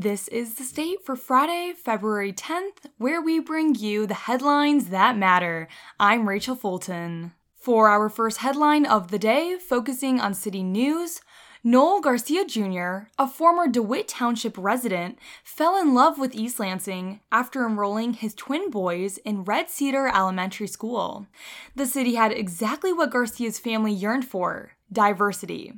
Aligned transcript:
This 0.00 0.28
is 0.28 0.54
the 0.54 0.62
state 0.62 1.04
for 1.04 1.16
Friday, 1.16 1.72
February 1.76 2.32
10th, 2.32 2.86
where 2.98 3.20
we 3.20 3.40
bring 3.40 3.74
you 3.74 4.06
the 4.06 4.14
headlines 4.14 4.90
that 4.90 5.18
matter. 5.18 5.66
I'm 5.98 6.28
Rachel 6.28 6.54
Fulton. 6.54 7.32
For 7.56 7.88
our 7.88 8.08
first 8.08 8.38
headline 8.38 8.86
of 8.86 9.10
the 9.10 9.18
day, 9.18 9.56
focusing 9.58 10.20
on 10.20 10.34
city 10.34 10.62
news, 10.62 11.20
Noel 11.64 12.00
Garcia 12.00 12.46
Jr., 12.46 13.10
a 13.18 13.26
former 13.26 13.66
DeWitt 13.66 14.06
Township 14.06 14.54
resident, 14.56 15.18
fell 15.42 15.76
in 15.76 15.94
love 15.94 16.16
with 16.16 16.32
East 16.32 16.60
Lansing 16.60 17.18
after 17.32 17.66
enrolling 17.66 18.12
his 18.12 18.36
twin 18.36 18.70
boys 18.70 19.18
in 19.24 19.42
Red 19.42 19.68
Cedar 19.68 20.06
Elementary 20.06 20.68
School. 20.68 21.26
The 21.74 21.86
city 21.86 22.14
had 22.14 22.30
exactly 22.30 22.92
what 22.92 23.10
Garcia's 23.10 23.58
family 23.58 23.94
yearned 23.94 24.26
for 24.26 24.77
diversity. 24.92 25.74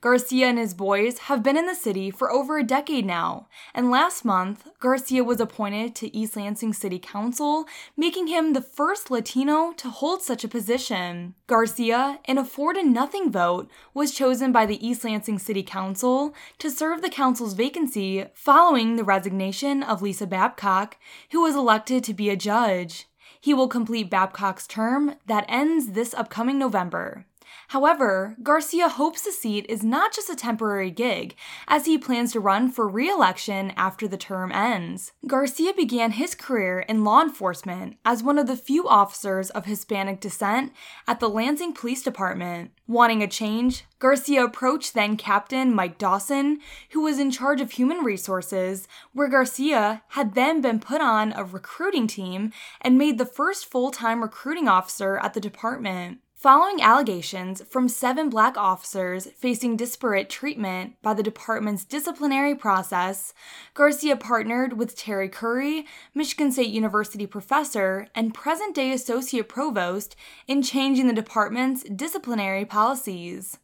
Garcia 0.00 0.46
and 0.46 0.58
his 0.58 0.74
boys 0.74 1.18
have 1.20 1.42
been 1.42 1.56
in 1.56 1.66
the 1.66 1.74
city 1.74 2.10
for 2.10 2.30
over 2.30 2.58
a 2.58 2.64
decade 2.64 3.06
now, 3.06 3.48
and 3.72 3.90
last 3.90 4.24
month, 4.24 4.68
Garcia 4.80 5.22
was 5.22 5.40
appointed 5.40 5.94
to 5.94 6.14
East 6.14 6.36
Lansing 6.36 6.72
City 6.72 6.98
Council, 6.98 7.66
making 7.96 8.26
him 8.26 8.52
the 8.52 8.60
first 8.60 9.10
Latino 9.10 9.72
to 9.76 9.88
hold 9.88 10.22
such 10.22 10.42
a 10.42 10.48
position. 10.48 11.34
Garcia, 11.46 12.18
in 12.24 12.36
a 12.36 12.44
4 12.44 12.74
to 12.74 12.82
nothing 12.82 13.30
vote, 13.30 13.70
was 13.94 14.14
chosen 14.14 14.52
by 14.52 14.66
the 14.66 14.84
East 14.84 15.04
Lansing 15.04 15.38
City 15.38 15.62
Council 15.62 16.34
to 16.58 16.70
serve 16.70 17.00
the 17.00 17.08
council's 17.08 17.54
vacancy 17.54 18.26
following 18.34 18.96
the 18.96 19.04
resignation 19.04 19.82
of 19.82 20.02
Lisa 20.02 20.26
Babcock, 20.26 20.96
who 21.30 21.42
was 21.42 21.54
elected 21.54 22.02
to 22.04 22.14
be 22.14 22.28
a 22.28 22.36
judge. 22.36 23.06
He 23.40 23.54
will 23.54 23.68
complete 23.68 24.10
Babcock's 24.10 24.66
term 24.66 25.14
that 25.26 25.46
ends 25.48 25.92
this 25.92 26.12
upcoming 26.12 26.58
November. 26.58 27.26
However, 27.68 28.36
Garcia 28.42 28.88
hopes 28.88 29.22
the 29.22 29.32
seat 29.32 29.66
is 29.68 29.84
not 29.84 30.12
just 30.12 30.30
a 30.30 30.36
temporary 30.36 30.90
gig, 30.90 31.34
as 31.68 31.86
he 31.86 31.98
plans 31.98 32.32
to 32.32 32.40
run 32.40 32.70
for 32.70 32.88
re 32.88 33.08
election 33.08 33.72
after 33.76 34.08
the 34.08 34.16
term 34.16 34.52
ends. 34.52 35.12
Garcia 35.26 35.72
began 35.72 36.12
his 36.12 36.34
career 36.34 36.80
in 36.80 37.04
law 37.04 37.22
enforcement 37.22 37.96
as 38.04 38.22
one 38.22 38.38
of 38.38 38.46
the 38.46 38.56
few 38.56 38.88
officers 38.88 39.50
of 39.50 39.66
Hispanic 39.66 40.20
descent 40.20 40.72
at 41.06 41.20
the 41.20 41.28
Lansing 41.28 41.72
Police 41.72 42.02
Department. 42.02 42.72
Wanting 42.86 43.22
a 43.22 43.28
change, 43.28 43.84
Garcia 44.00 44.44
approached 44.44 44.94
then 44.94 45.16
Captain 45.16 45.72
Mike 45.74 45.96
Dawson, 45.96 46.58
who 46.90 47.02
was 47.02 47.18
in 47.18 47.30
charge 47.30 47.60
of 47.60 47.72
human 47.72 47.98
resources, 47.98 48.88
where 49.12 49.28
Garcia 49.28 50.02
had 50.08 50.34
then 50.34 50.60
been 50.60 50.80
put 50.80 51.00
on 51.00 51.32
a 51.32 51.44
recruiting 51.44 52.06
team 52.06 52.52
and 52.80 52.98
made 52.98 53.18
the 53.18 53.26
first 53.26 53.66
full 53.66 53.90
time 53.90 54.22
recruiting 54.22 54.66
officer 54.66 55.18
at 55.18 55.34
the 55.34 55.40
department. 55.40 56.18
Following 56.40 56.80
allegations 56.80 57.60
from 57.68 57.86
seven 57.86 58.30
black 58.30 58.56
officers 58.56 59.26
facing 59.26 59.76
disparate 59.76 60.30
treatment 60.30 60.94
by 61.02 61.12
the 61.12 61.22
department's 61.22 61.84
disciplinary 61.84 62.54
process, 62.54 63.34
Garcia 63.74 64.16
partnered 64.16 64.78
with 64.78 64.96
Terry 64.96 65.28
Curry, 65.28 65.84
Michigan 66.14 66.50
State 66.50 66.70
University 66.70 67.26
professor 67.26 68.08
and 68.14 68.32
present 68.32 68.74
day 68.74 68.90
associate 68.90 69.50
provost, 69.50 70.16
in 70.48 70.62
changing 70.62 71.08
the 71.08 71.12
department's 71.12 71.82
disciplinary 71.82 72.64
policies. 72.64 73.58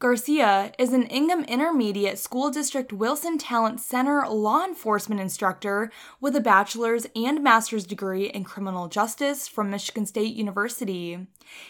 Garcia 0.00 0.72
is 0.76 0.92
an 0.92 1.04
Ingham 1.04 1.44
Intermediate 1.44 2.18
School 2.18 2.50
District 2.50 2.92
Wilson 2.92 3.38
Talent 3.38 3.80
Center 3.80 4.26
law 4.28 4.64
enforcement 4.64 5.20
instructor 5.20 5.90
with 6.20 6.34
a 6.34 6.40
bachelor's 6.40 7.06
and 7.14 7.42
master's 7.42 7.86
degree 7.86 8.26
in 8.26 8.42
criminal 8.42 8.88
justice 8.88 9.46
from 9.46 9.70
Michigan 9.70 10.04
State 10.04 10.34
University. 10.34 11.26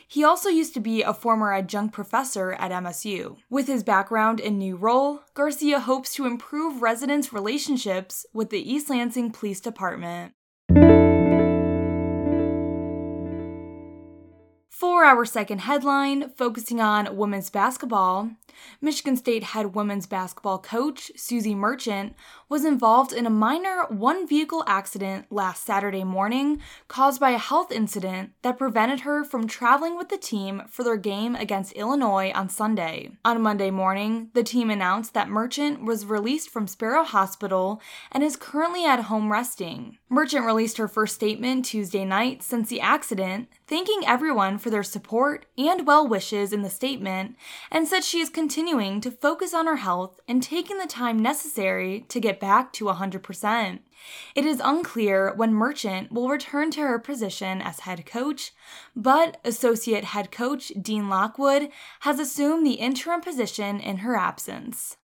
He 0.09 0.25
also 0.25 0.49
used 0.49 0.73
to 0.75 0.81
be 0.81 1.03
a 1.03 1.13
former 1.13 1.53
adjunct 1.53 1.93
professor 1.93 2.53
at 2.53 2.73
MSU. 2.73 3.37
With 3.51 3.67
his 3.67 3.83
background 3.83 4.41
and 4.41 4.59
new 4.59 4.77
role, 4.77 5.21
Garcia 5.35 5.81
hopes 5.81 6.15
to 6.15 6.27
improve 6.27 6.81
residents' 6.81 7.33
relationships 7.33 8.25
with 8.33 8.49
the 8.49 8.73
East 8.73 8.89
Lansing 8.89 9.33
Police 9.33 9.61
Department. 9.61 10.33
For 14.75 15.05
our 15.05 15.25
second 15.25 15.61
headline, 15.61 16.31
focusing 16.31 16.81
on 16.81 17.17
women's 17.17 17.49
basketball, 17.49 18.31
Michigan 18.81 19.17
State 19.17 19.45
head 19.45 19.77
women's 19.77 20.09
basketball 20.09 20.59
coach 20.59 21.13
Suzy 21.15 21.55
Merchant 21.55 22.17
was 22.49 22.65
involved 22.65 23.13
in 23.13 23.27
a 23.27 23.31
minor 23.31 23.85
one 23.89 24.27
vehicle 24.27 24.65
accident 24.67 25.27
last 25.31 25.65
Saturday 25.65 26.05
morning 26.05 26.61
caused 26.89 27.21
by 27.21 27.31
a 27.31 27.39
health 27.39 27.73
incident 27.73 28.31
that 28.43 28.59
prevented 28.59 29.01
her 29.01 29.25
from 29.25 29.47
traveling 29.47 29.97
with 29.97 30.09
the 30.09 30.19
team 30.19 30.63
for 30.69 30.85
their 30.85 30.97
game 30.97 31.35
against 31.35 31.73
Illinois 31.73 32.31
on 32.35 32.49
Sunday. 32.49 33.11
On 33.25 33.41
Monday 33.41 33.71
morning, 33.71 34.31
the 34.35 34.43
team 34.43 34.71
announced 34.71 35.15
that 35.15 35.29
Merchant 35.29 35.85
was 35.85 36.07
released 36.07 36.51
from 36.51 36.67
Sparrow 36.67 37.05
Hospital 37.05 37.81
and 38.13 38.23
is 38.23 38.37
currently 38.37 38.85
at 38.85 39.05
home 39.05 39.33
resting. 39.33 39.99
Merchant 40.09 40.47
released 40.47 40.79
her 40.79 40.89
first 40.89 41.15
statement 41.15 41.65
Tuesday 41.65 42.05
night 42.05 42.43
since 42.43 42.69
the 42.69 42.81
accident, 42.81 43.49
thanking 43.67 44.03
everyone 44.07 44.59
for 44.59 44.71
their 44.71 44.83
support 44.83 45.47
and 45.59 45.87
well 45.87 46.07
wishes 46.07 46.53
in 46.53 46.63
the 46.63 46.71
statement, 46.71 47.37
and 47.71 47.89
said 47.89 48.05
she 48.05 48.21
is 48.21 48.29
continuing 48.29 49.01
to 49.01 49.11
focus 49.11 49.53
on 49.55 49.67
her 49.67 49.77
health 49.77 50.21
and 50.29 50.43
taking 50.43 50.79
the 50.79 50.87
time 50.87 51.19
necessary 51.19 52.05
to 52.09 52.21
get 52.35 52.41
back 52.41 52.73
to 52.73 52.87
100%. 52.87 53.79
It 54.35 54.45
is 54.45 54.61
unclear 54.63 55.33
when 55.37 55.55
Merchant 55.55 56.11
will 56.11 56.29
return 56.29 56.71
to 56.73 56.81
her 56.81 56.99
position 56.99 57.63
as 57.63 57.81
head 57.81 58.05
coach, 58.05 58.53
but 58.97 59.41
associate 59.45 60.05
head 60.05 60.33
coach 60.33 60.73
Dean 60.81 61.09
Lockwood 61.09 61.69
has 62.01 62.19
assumed 62.19 62.67
the 62.67 62.75
interim 62.75 63.21
position 63.21 63.79
in 63.79 63.99
her 63.99 64.17
absence. 64.17 64.97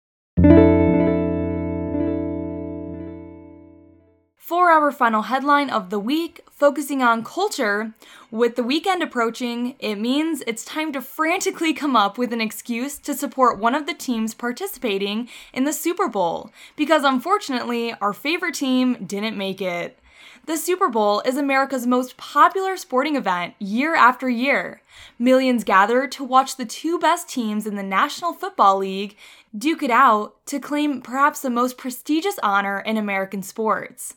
For 4.49 4.71
our 4.71 4.91
final 4.91 5.21
headline 5.21 5.69
of 5.69 5.91
the 5.91 5.99
week, 5.99 6.41
focusing 6.49 7.03
on 7.03 7.23
culture, 7.23 7.93
with 8.31 8.55
the 8.55 8.63
weekend 8.63 9.03
approaching, 9.03 9.75
it 9.77 9.97
means 9.97 10.41
it's 10.47 10.65
time 10.65 10.91
to 10.93 11.03
frantically 11.03 11.71
come 11.71 11.95
up 11.95 12.17
with 12.17 12.33
an 12.33 12.41
excuse 12.41 12.97
to 12.97 13.13
support 13.13 13.59
one 13.59 13.75
of 13.75 13.85
the 13.85 13.93
teams 13.93 14.33
participating 14.33 15.29
in 15.53 15.65
the 15.65 15.71
Super 15.71 16.07
Bowl, 16.07 16.49
because 16.75 17.03
unfortunately, 17.03 17.93
our 18.01 18.11
favorite 18.11 18.55
team 18.55 19.05
didn't 19.05 19.37
make 19.37 19.61
it. 19.61 19.99
The 20.47 20.57
Super 20.57 20.89
Bowl 20.89 21.21
is 21.27 21.37
America's 21.37 21.85
most 21.85 22.17
popular 22.17 22.75
sporting 22.75 23.15
event 23.15 23.53
year 23.59 23.93
after 23.93 24.27
year. 24.27 24.81
Millions 25.19 25.63
gather 25.63 26.07
to 26.07 26.23
watch 26.23 26.57
the 26.57 26.65
two 26.65 26.97
best 26.97 27.29
teams 27.29 27.67
in 27.67 27.75
the 27.75 27.83
National 27.83 28.33
Football 28.33 28.79
League 28.79 29.15
duke 29.55 29.83
it 29.83 29.91
out 29.91 30.43
to 30.47 30.59
claim 30.59 31.03
perhaps 31.03 31.39
the 31.41 31.51
most 31.51 31.77
prestigious 31.77 32.39
honor 32.41 32.79
in 32.79 32.97
American 32.97 33.43
sports. 33.43 34.15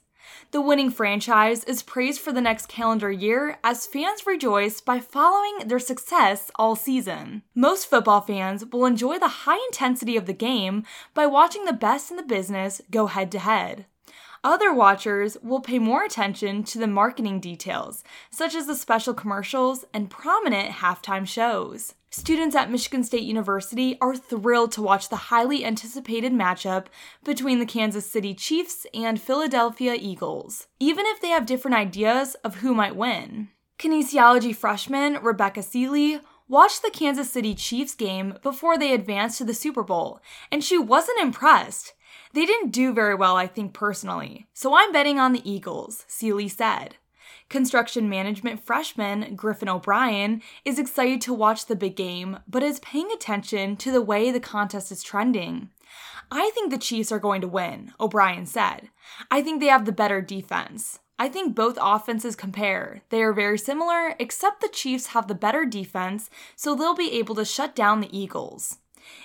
The 0.51 0.61
winning 0.61 0.91
franchise 0.91 1.65
is 1.65 1.83
praised 1.83 2.21
for 2.21 2.33
the 2.33 2.41
next 2.41 2.69
calendar 2.69 3.11
year 3.11 3.59
as 3.65 3.87
fans 3.87 4.27
rejoice 4.27 4.81
by 4.81 5.01
following 5.01 5.67
their 5.67 5.79
success 5.79 6.51
all 6.57 6.77
season. 6.77 7.43
Most 7.55 7.89
football 7.89 8.21
fans 8.21 8.65
will 8.67 8.87
enjoy 8.87 9.19
the 9.19 9.29
high 9.29 9.63
intensity 9.67 10.17
of 10.17 10.27
the 10.27 10.33
game 10.33 10.85
by 11.15 11.27
watching 11.27 11.65
the 11.65 11.73
best 11.73 12.11
in 12.11 12.17
the 12.17 12.23
business 12.23 12.81
go 12.91 13.07
head 13.07 13.33
to 13.33 13.39
head. 13.39 13.87
Other 14.45 14.75
watchers 14.75 15.37
will 15.43 15.61
pay 15.61 15.79
more 15.79 16.05
attention 16.05 16.65
to 16.65 16.79
the 16.79 16.89
marketing 16.89 17.39
details, 17.39 18.03
such 18.31 18.57
as 18.57 18.67
the 18.67 18.75
special 18.75 19.15
commercials 19.15 19.85
and 19.95 20.11
prominent 20.11 20.77
halftime 20.77 21.27
shows. 21.27 21.95
Students 22.15 22.55
at 22.55 22.71
Michigan 22.71 23.03
State 23.05 23.23
University 23.23 23.97
are 24.03 24.15
thrilled 24.15 24.71
to 24.73 24.83
watch 24.83 25.09
the 25.09 25.17
highly 25.17 25.65
anticipated 25.65 26.31
matchup 26.31 26.89
between 27.25 27.59
the 27.59 27.65
Kansas 27.65 28.07
City 28.07 28.35
Chiefs 28.35 28.87
and 28.93 29.19
Philadelphia 29.19 29.97
Eagles, 29.99 30.67
even 30.79 31.07
if 31.07 31.23
they 31.23 31.29
have 31.29 31.47
different 31.47 31.75
ideas 31.75 32.35
of 32.45 32.57
who 32.57 32.75
might 32.75 32.97
win. 32.97 33.49
Kinesiology 33.79 34.55
freshman 34.55 35.23
Rebecca 35.23 35.63
Seeley 35.63 36.21
watched 36.49 36.83
the 36.83 36.91
Kansas 36.91 37.31
City 37.31 37.55
Chiefs 37.55 37.95
game 37.95 38.35
before 38.43 38.77
they 38.77 38.93
advanced 38.93 39.39
to 39.39 39.45
the 39.45 39.55
Super 39.55 39.83
Bowl, 39.83 40.21
and 40.51 40.63
she 40.63 40.77
wasn't 40.77 41.19
impressed. 41.19 41.95
They 42.35 42.45
didn't 42.45 42.73
do 42.73 42.93
very 42.93 43.15
well, 43.15 43.37
I 43.37 43.47
think, 43.47 43.73
personally, 43.73 44.49
so 44.53 44.75
I'm 44.75 44.93
betting 44.93 45.19
on 45.19 45.33
the 45.33 45.51
Eagles, 45.51 46.05
Seeley 46.09 46.49
said. 46.49 46.97
Construction 47.53 48.09
management 48.09 48.65
freshman 48.65 49.37
Griffin 49.37 49.69
O'Brien 49.69 50.41
is 50.65 50.79
excited 50.79 51.21
to 51.21 51.35
watch 51.35 51.67
the 51.67 51.77
big 51.77 51.97
game, 51.97 52.39
but 52.49 52.63
is 52.63 52.81
paying 52.81 53.13
attention 53.13 53.77
to 53.77 53.93
the 53.93 54.01
way 54.01 54.31
the 54.31 54.41
contest 54.41 54.91
is 54.91 55.03
trending. 55.03 55.69
I 56.31 56.51
think 56.55 56.71
the 56.71 56.79
Chiefs 56.79 57.13
are 57.13 57.19
going 57.19 57.43
to 57.43 57.47
win, 57.47 57.93
O'Brien 58.01 58.47
said. 58.47 58.89
I 59.31 59.43
think 59.43 59.61
they 59.61 59.67
have 59.67 59.85
the 59.85 59.93
better 59.93 60.23
defense. 60.23 61.01
I 61.19 61.29
think 61.29 61.55
both 61.55 61.77
offenses 61.79 62.37
compare. 62.37 63.03
They 63.11 63.23
are 63.23 63.35
very 63.35 63.59
similar, 63.59 64.15
except 64.19 64.63
the 64.63 64.69
Chiefs 64.69 65.09
have 65.09 65.29
the 65.29 65.35
better 65.35 65.67
defense, 65.67 66.31
so 66.57 66.75
they'll 66.75 66.95
be 66.95 67.19
able 67.19 67.35
to 67.35 67.45
shut 67.45 67.77
down 67.77 68.01
the 68.01 68.19
Eagles. 68.19 68.79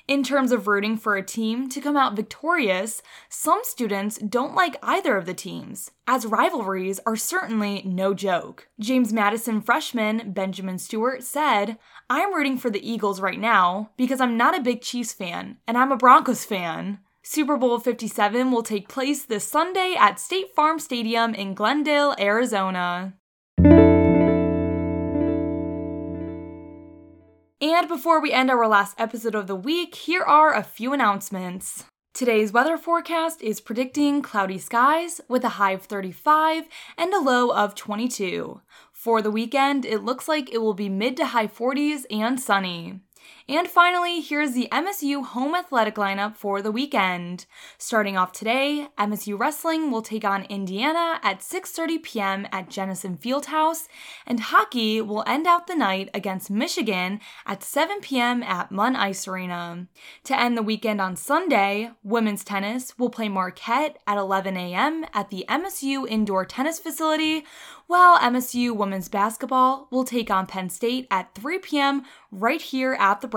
In 0.07 0.23
terms 0.23 0.51
of 0.51 0.67
rooting 0.67 0.97
for 0.97 1.15
a 1.15 1.23
team 1.23 1.69
to 1.69 1.81
come 1.81 1.97
out 1.97 2.15
victorious, 2.15 3.01
some 3.29 3.59
students 3.63 4.17
don't 4.17 4.55
like 4.55 4.77
either 4.81 5.17
of 5.17 5.25
the 5.25 5.33
teams, 5.33 5.91
as 6.07 6.25
rivalries 6.25 6.99
are 7.05 7.15
certainly 7.15 7.81
no 7.85 8.13
joke. 8.13 8.67
James 8.79 9.11
Madison 9.11 9.61
freshman 9.61 10.31
Benjamin 10.31 10.77
Stewart 10.77 11.23
said, 11.23 11.77
I'm 12.09 12.33
rooting 12.33 12.57
for 12.57 12.69
the 12.69 12.89
Eagles 12.89 13.21
right 13.21 13.39
now 13.39 13.91
because 13.97 14.21
I'm 14.21 14.37
not 14.37 14.57
a 14.57 14.61
big 14.61 14.81
Chiefs 14.81 15.13
fan 15.13 15.57
and 15.67 15.77
I'm 15.77 15.91
a 15.91 15.97
Broncos 15.97 16.45
fan. 16.45 16.99
Super 17.23 17.57
Bowl 17.57 17.77
57 17.77 18.51
will 18.51 18.63
take 18.63 18.87
place 18.87 19.25
this 19.25 19.45
Sunday 19.45 19.95
at 19.99 20.17
State 20.17 20.55
Farm 20.55 20.79
Stadium 20.79 21.33
in 21.33 21.53
Glendale, 21.53 22.15
Arizona. 22.17 23.15
And 27.59 27.87
before 27.87 28.21
we 28.21 28.31
end 28.31 28.51
our 28.51 28.67
last 28.67 28.93
episode 28.99 29.33
of 29.33 29.47
the 29.47 29.55
week, 29.55 29.95
here 29.95 30.21
are 30.21 30.53
a 30.53 30.61
few 30.61 30.93
announcements. 30.93 31.85
Today's 32.13 32.53
weather 32.53 32.77
forecast 32.77 33.41
is 33.41 33.61
predicting 33.61 34.21
cloudy 34.21 34.59
skies 34.59 35.21
with 35.27 35.43
a 35.43 35.57
high 35.57 35.71
of 35.71 35.81
35 35.81 36.65
and 36.99 37.11
a 37.15 37.19
low 37.19 37.51
of 37.51 37.73
22. 37.73 38.61
For 38.91 39.23
the 39.23 39.31
weekend, 39.31 39.85
it 39.85 40.03
looks 40.03 40.27
like 40.27 40.53
it 40.53 40.59
will 40.59 40.75
be 40.75 40.87
mid 40.87 41.17
to 41.17 41.25
high 41.25 41.47
40s 41.47 42.05
and 42.11 42.39
sunny. 42.39 42.99
And 43.49 43.69
finally, 43.69 44.19
here's 44.19 44.51
the 44.51 44.67
MSU 44.73 45.23
home 45.23 45.55
athletic 45.55 45.95
lineup 45.95 46.35
for 46.35 46.61
the 46.61 46.71
weekend. 46.71 47.45
Starting 47.77 48.17
off 48.17 48.33
today, 48.33 48.89
MSU 48.97 49.39
wrestling 49.39 49.89
will 49.89 50.01
take 50.01 50.25
on 50.25 50.43
Indiana 50.43 51.17
at 51.23 51.39
6:30 51.39 52.03
p.m. 52.03 52.47
at 52.51 52.69
Jennison 52.69 53.17
Fieldhouse, 53.17 53.87
and 54.25 54.41
hockey 54.41 54.99
will 54.99 55.23
end 55.25 55.47
out 55.47 55.67
the 55.67 55.75
night 55.75 56.09
against 56.13 56.51
Michigan 56.51 57.21
at 57.45 57.63
7 57.63 58.01
p.m. 58.01 58.43
at 58.43 58.69
Munn 58.69 58.97
Ice 58.97 59.25
Arena. 59.29 59.87
To 60.25 60.37
end 60.37 60.57
the 60.57 60.61
weekend 60.61 60.99
on 60.99 61.15
Sunday, 61.15 61.91
women's 62.03 62.43
tennis 62.43 62.99
will 62.99 63.09
play 63.09 63.29
Marquette 63.29 63.97
at 64.05 64.17
11 64.17 64.57
a.m. 64.57 65.05
at 65.13 65.29
the 65.29 65.45
MSU 65.47 66.05
indoor 66.05 66.43
tennis 66.43 66.79
facility, 66.79 67.45
while 67.87 68.19
MSU 68.19 68.75
women's 68.75 69.07
basketball 69.07 69.87
will 69.89 70.03
take 70.03 70.29
on 70.29 70.47
Penn 70.47 70.69
State 70.69 71.07
at 71.09 71.33
3 71.33 71.59
p.m. 71.59 72.03
right 72.29 72.61
here 72.61 72.97
at 72.99 73.21
the 73.21 73.36